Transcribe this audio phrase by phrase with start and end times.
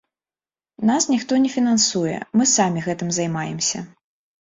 [0.91, 3.89] Нас ніхто не фінансуе, мы самі гэтым займаемся.